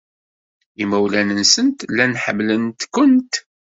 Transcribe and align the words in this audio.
Imawlan-nsent 0.83 1.77
llan 1.93 2.13
ḥemmlen-kent. 2.23 3.33